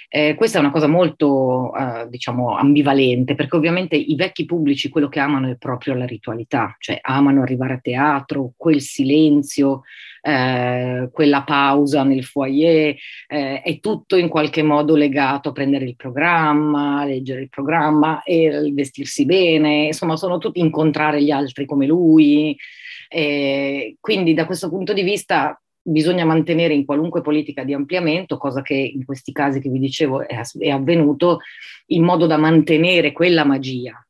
Eh, 0.09 0.35
questa 0.35 0.57
è 0.57 0.61
una 0.61 0.71
cosa 0.71 0.87
molto, 0.87 1.71
eh, 1.75 2.07
diciamo, 2.09 2.55
ambivalente, 2.55 3.35
perché 3.35 3.55
ovviamente 3.55 3.95
i 3.95 4.15
vecchi 4.15 4.45
pubblici 4.45 4.89
quello 4.89 5.07
che 5.07 5.19
amano 5.19 5.49
è 5.49 5.55
proprio 5.55 5.93
la 5.93 6.05
ritualità, 6.05 6.75
cioè 6.79 6.99
amano 7.01 7.41
arrivare 7.41 7.73
a 7.73 7.79
teatro, 7.79 8.53
quel 8.57 8.81
silenzio, 8.81 9.83
eh, 10.21 11.09
quella 11.11 11.43
pausa 11.43 12.03
nel 12.03 12.23
foyer, 12.23 12.95
eh, 13.27 13.61
è 13.61 13.79
tutto 13.79 14.15
in 14.17 14.27
qualche 14.27 14.63
modo 14.63 14.95
legato 14.95 15.49
a 15.49 15.53
prendere 15.53 15.85
il 15.85 15.95
programma, 15.95 17.05
leggere 17.05 17.41
il 17.41 17.49
programma 17.49 18.23
e 18.23 18.71
vestirsi 18.73 19.25
bene, 19.25 19.85
insomma 19.85 20.17
sono 20.17 20.37
tutti 20.39 20.59
incontrare 20.59 21.21
gli 21.23 21.31
altri 21.31 21.65
come 21.65 21.85
lui. 21.85 22.57
quindi 23.99 24.33
da 24.33 24.45
questo 24.45 24.69
punto 24.69 24.93
di 24.93 25.01
vista 25.03 25.59
bisogna 25.89 26.25
mantenere 26.25 26.73
in 26.73 26.85
qualunque 26.85 27.21
politica 27.21 27.63
di 27.63 27.73
ampliamento, 27.73 28.37
cosa 28.37 28.61
che 28.61 28.75
in 28.75 29.05
questi 29.05 29.31
casi 29.31 29.59
che 29.59 29.69
vi 29.69 29.79
dicevo 29.79 30.27
è, 30.27 30.41
è 30.59 30.69
avvenuto, 30.69 31.39
in 31.87 32.03
modo 32.03 32.25
da 32.27 32.37
mantenere 32.37 33.11
quella 33.11 33.43
magia 33.43 34.05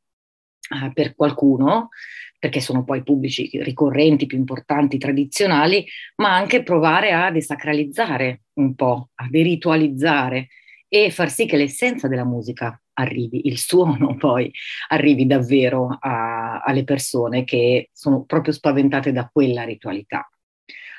eh, 0.69 0.91
per 0.93 1.15
qualcuno, 1.15 1.89
perché 2.37 2.61
sono 2.61 2.83
poi 2.83 3.03
pubblici 3.03 3.49
ricorrenti, 3.61 4.25
più 4.25 4.37
importanti, 4.37 4.97
tradizionali, 4.97 5.85
ma 6.15 6.33
anche 6.33 6.63
provare 6.63 7.11
a 7.11 7.31
desacralizzare 7.31 8.43
un 8.53 8.75
po', 8.75 9.09
a 9.15 9.27
deritualizzare 9.29 10.47
e 10.87 11.11
far 11.11 11.29
sì 11.29 11.45
che 11.45 11.57
l'essenza 11.57 12.07
della 12.07 12.25
musica 12.25 12.81
arrivi, 12.93 13.47
il 13.47 13.57
suono 13.57 14.15
poi 14.17 14.51
arrivi 14.89 15.25
davvero 15.25 15.97
a, 15.99 16.61
alle 16.61 16.83
persone 16.83 17.43
che 17.43 17.89
sono 17.93 18.23
proprio 18.23 18.53
spaventate 18.53 19.11
da 19.11 19.29
quella 19.31 19.63
ritualità. 19.63 20.29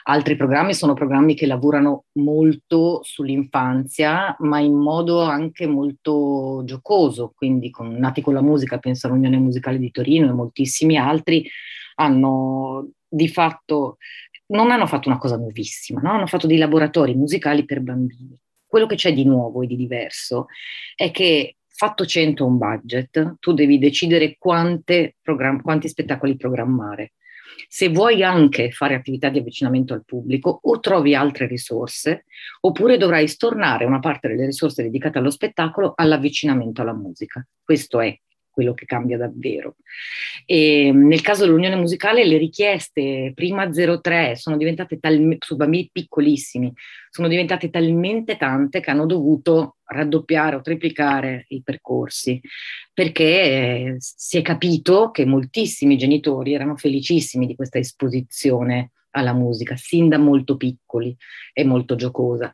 Altri 0.05 0.37
programmi 0.37 0.75
sono 0.75 0.95
programmi 0.95 1.35
che 1.35 1.47
lavorano 1.47 2.05
molto 2.13 3.01
sull'infanzia, 3.03 4.37
ma 4.41 4.61
in 4.61 4.75
modo 4.75 5.21
anche 5.23 5.67
molto 5.67 6.63
giocoso, 6.65 7.33
quindi 7.35 7.71
con 7.71 7.93
Nati 7.93 8.23
con 8.23 8.35
la 8.35 8.43
musica, 8.43 8.79
penso 8.79 9.07
all'Unione 9.07 9.39
Musicale 9.39 9.79
di 9.79 9.91
Torino 9.91 10.29
e 10.29 10.33
moltissimi 10.33 10.97
altri, 10.97 11.49
hanno 11.97 12.91
di 13.07 13.29
fatto, 13.29 13.99
non 14.47 14.71
hanno 14.71 14.87
fatto 14.87 15.09
una 15.09 15.19
cosa 15.19 15.37
nuovissima, 15.37 16.01
no? 16.01 16.13
hanno 16.13 16.27
fatto 16.27 16.47
dei 16.47 16.59
laboratori 16.59 17.15
musicali 17.15 17.65
per 17.65 17.81
bambini. 17.81 18.39
Quello 18.67 18.87
che 18.87 18.95
c'è 18.95 19.13
di 19.13 19.25
nuovo 19.25 19.63
e 19.63 19.67
di 19.67 19.77
diverso 19.77 20.47
è 20.95 21.11
che 21.11 21.57
fatto 21.67 22.07
100 22.07 22.45
un 22.45 22.57
budget, 22.57 23.37
tu 23.41 23.53
devi 23.53 23.79
decidere 23.79 24.37
quanti 24.39 25.15
spettacoli 25.89 26.37
programmare 26.37 27.13
se 27.69 27.89
vuoi 27.89 28.23
anche 28.23 28.71
fare 28.71 28.95
attività 28.95 29.29
di 29.29 29.39
avvicinamento 29.39 29.95
al 29.95 30.05
pubblico, 30.05 30.61
o 30.63 30.81
trovi 30.81 31.15
altre 31.15 31.47
risorse, 31.47 32.25
oppure 32.61 32.97
dovrai 32.97 33.29
stornare 33.29 33.85
una 33.85 34.01
parte 34.01 34.29
delle 34.29 34.47
risorse 34.47 34.83
dedicate 34.83 35.19
allo 35.19 35.31
spettacolo 35.31 35.93
all'avvicinamento 35.95 36.83
alla 36.83 36.95
musica. 36.95 37.47
Questo 37.63 38.01
è 38.01 38.19
quello 38.51 38.75
che 38.75 38.85
cambia 38.85 39.17
davvero. 39.17 39.77
E 40.45 40.91
nel 40.93 41.21
caso 41.21 41.45
dell'Unione 41.45 41.77
Musicale 41.77 42.27
le 42.27 42.37
richieste 42.37 43.33
prima 43.35 43.69
03 43.71 44.37
sono 44.37 44.57
diventate 44.57 44.99
talmente, 44.99 45.47
su 45.47 45.57
bambini 45.57 45.89
piccolissimi, 45.93 46.73
sono 47.11 47.29
diventate 47.29 47.71
talmente 47.71 48.37
tante 48.37 48.81
che 48.81 48.91
hanno 48.91 49.07
dovuto 49.07 49.77
raddoppiare 49.85 50.57
o 50.57 50.61
triplicare 50.61 51.47
i 51.49 51.63
percorsi, 51.63 52.41
perché 52.93 53.25
eh, 53.25 53.97
si 53.99 54.39
è 54.39 54.43
capito 54.43 55.11
che 55.11 55.25
moltissimi 55.25 55.97
genitori 55.97 56.55
erano 56.55 56.77
felicissimi 56.77 57.47
di 57.47 57.57
questa 57.57 57.79
esposizione 57.79 58.93
alla 59.11 59.33
musica, 59.33 59.77
sin 59.77 60.09
da 60.09 60.19
molto 60.19 60.57
piccoli 60.57 61.17
e 61.53 61.65
molto 61.65 61.97
giocosa. 61.97 62.53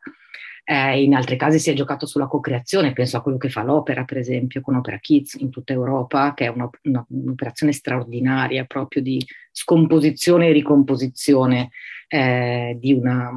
Eh, 0.68 1.02
in 1.04 1.14
altri 1.14 1.36
casi 1.36 1.60
si 1.60 1.70
è 1.70 1.74
giocato 1.74 2.06
sulla 2.06 2.26
co-creazione, 2.26 2.92
penso 2.92 3.16
a 3.16 3.22
quello 3.22 3.38
che 3.38 3.48
fa 3.48 3.62
l'opera, 3.62 4.02
per 4.04 4.18
esempio, 4.18 4.60
con 4.60 4.74
Opera 4.74 4.98
Kids 4.98 5.34
in 5.34 5.48
tutta 5.48 5.72
Europa, 5.72 6.34
che 6.34 6.46
è 6.46 6.48
una, 6.48 6.68
una, 6.82 7.06
un'operazione 7.08 7.70
straordinaria 7.70 8.64
proprio 8.64 9.00
di 9.00 9.24
scomposizione 9.52 10.48
e 10.48 10.52
ricomposizione 10.52 11.70
eh, 12.08 12.76
di 12.80 12.92
una 12.92 13.30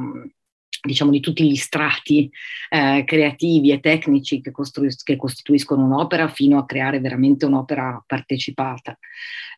diciamo 0.80 1.10
di 1.10 1.20
tutti 1.20 1.48
gli 1.48 1.56
strati 1.56 2.30
eh, 2.70 3.04
creativi 3.04 3.70
e 3.70 3.80
tecnici 3.80 4.40
che, 4.40 4.50
costruis- 4.50 5.02
che, 5.02 5.16
costituiscono 5.16 5.84
un'opera 5.84 6.28
fino 6.28 6.58
a 6.58 6.64
creare 6.64 7.00
veramente 7.00 7.44
un'opera 7.46 8.02
partecipata. 8.06 8.98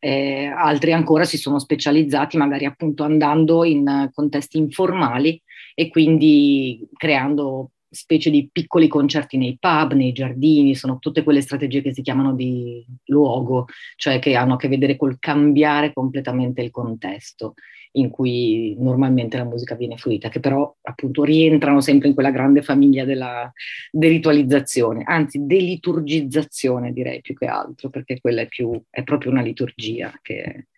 Eh, 0.01 0.47
altri 0.47 0.93
ancora 0.93 1.25
si 1.25 1.39
sono 1.39 1.59
specializzati 1.59 2.37
magari 2.37 2.65
appunto 2.65 3.05
andando 3.05 3.65
in 3.65 4.11
contesti 4.13 4.59
informali 4.59 5.41
e 5.75 5.89
quindi 5.89 6.87
creando 6.97 7.71
specie 7.93 8.31
di 8.31 8.49
piccoli 8.51 8.89
concerti 8.89 9.37
nei 9.37 9.59
pub, 9.61 9.93
nei 9.93 10.13
giardini, 10.13 10.75
sono 10.75 10.99
tutte 10.99 11.23
quelle 11.23 11.43
strategie 11.43 11.83
che 11.83 11.93
si 11.93 12.01
chiamano 12.01 12.35
di 12.35 12.85
luogo, 13.07 13.67
cioè 13.97 14.19
che 14.19 14.35
hanno 14.35 14.55
a 14.55 14.57
che 14.57 14.69
vedere 14.69 14.97
col 14.97 15.19
cambiare 15.19 15.93
completamente 15.93 16.63
il 16.63 16.71
contesto 16.71 17.55
in 17.93 18.11
cui 18.11 18.75
normalmente 18.79 19.37
la 19.37 19.45
musica 19.45 19.75
viene 19.75 19.97
fruita, 19.97 20.29
che 20.29 20.41
però 20.41 20.75
appunto 20.83 21.25
rientrano 21.25 21.81
sempre 21.81 22.09
in 22.09 22.15
quella 22.15 22.31
grande 22.31 22.63
famiglia 22.63 23.05
della 23.05 23.53
deritualizzazione, 23.91 25.03
anzi 25.05 25.45
deliturgizzazione 25.45 26.93
direi 26.93 27.21
più 27.21 27.35
che 27.35 27.47
altro, 27.47 27.91
perché 27.91 28.21
quella 28.21 28.43
è, 28.43 28.47
più, 28.47 28.81
è 28.89 29.03
proprio 29.03 29.31
una 29.31 29.43
liturgia 29.43 30.13
che 30.23 30.69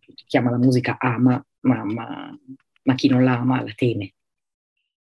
chi 0.00 0.24
chiama 0.26 0.50
la 0.50 0.58
musica 0.58 0.96
ama, 0.98 1.44
ma, 1.60 1.84
ma, 1.84 2.38
ma 2.82 2.94
chi 2.94 3.08
non 3.08 3.24
la 3.24 3.38
ama 3.38 3.62
la 3.62 3.72
teme. 3.74 4.12